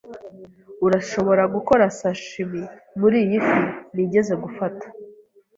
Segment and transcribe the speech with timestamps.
[0.85, 2.61] Urashobora gukora sashimi
[2.99, 3.59] muriyi fi
[3.93, 4.85] nigeze gufata?